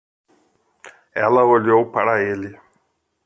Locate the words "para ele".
1.91-2.57